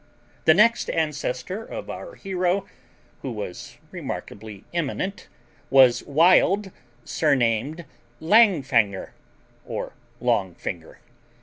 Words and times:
The 0.45 0.55
next 0.55 0.89
ancestor 0.89 1.63
of 1.63 1.87
our 1.87 2.15
hero 2.15 2.65
who 3.21 3.31
was 3.31 3.77
remarkably 3.91 4.63
eminent 4.73 5.27
was 5.69 6.01
Wild, 6.05 6.71
surnamed 7.05 7.85
Langfanger, 8.19 9.11
or 9.63 9.93
Longfinger. 10.19 10.97